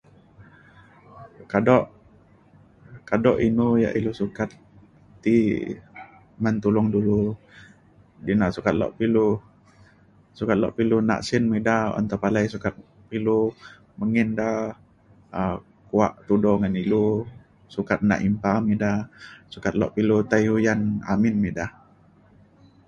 Kadu' 1.51 1.89
kadu' 3.09 3.41
inu 3.47 3.67
ya 3.83 3.89
ilu 3.99 4.11
sukat 4.21 4.49
ti 5.23 5.35
ngan 6.41 6.55
tulung 6.63 6.87
dulu 6.95 7.19
ina 8.31 8.47
sukat 8.55 8.73
ka 8.81 8.87
ilu 9.07 9.27
sukat 10.37 10.57
lok 10.61 10.73
ilu 10.83 10.97
nak 11.09 11.21
sin 11.27 11.43
mida 11.53 11.77
un 11.97 12.05
tepalai 12.11 12.45
sukat 12.53 12.73
ilu 13.17 13.39
mengin 13.99 14.29
da 14.39 14.49
um 15.39 15.55
buak 15.87 16.13
tulung 16.27 16.57
ngan 16.59 16.75
ilu 16.83 17.05
sukat 17.75 17.99
na 18.09 18.15
mida 18.69 18.93
sukat 19.53 19.73
lok 19.79 19.91
ilu 20.01 20.17
tai 20.31 20.43
puyan 20.51 20.79
amin 21.13 21.35
mida. 21.43 21.65